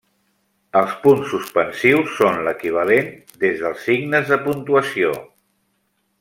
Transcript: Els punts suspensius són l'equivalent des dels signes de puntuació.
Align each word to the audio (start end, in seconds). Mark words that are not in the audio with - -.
Els 0.79 0.93
punts 1.03 1.27
suspensius 1.33 2.15
són 2.21 2.39
l'equivalent 2.47 3.11
des 3.45 3.61
dels 3.67 3.85
signes 3.91 4.33
de 4.33 4.41
puntuació. 4.49 5.13